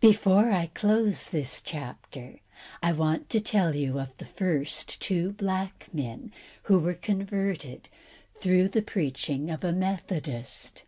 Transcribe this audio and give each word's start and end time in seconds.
Before 0.00 0.50
I 0.50 0.66
close 0.66 1.30
this 1.30 1.62
chapter 1.62 2.40
I 2.82 2.92
want 2.92 3.30
to 3.30 3.40
tell 3.40 3.74
you 3.74 3.98
of 3.98 4.14
the 4.18 4.26
first 4.26 5.00
two 5.00 5.32
black 5.32 5.88
men 5.94 6.30
who 6.64 6.78
were 6.78 6.92
converted 6.92 7.88
through 8.38 8.68
the 8.68 8.82
preaching 8.82 9.48
of 9.50 9.64
a 9.64 9.72
Methodist. 9.72 10.82